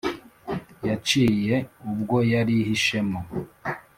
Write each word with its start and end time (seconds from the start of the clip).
yaciye 0.87 1.55
ubwo 1.91 2.17
yarihishemo 2.31 3.19